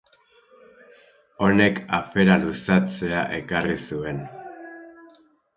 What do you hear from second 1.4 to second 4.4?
Honek afera luzatzea ekarri zuen.